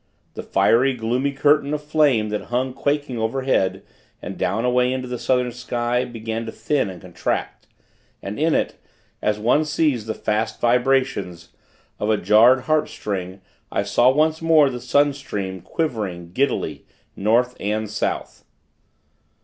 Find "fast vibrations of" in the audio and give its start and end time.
10.15-12.09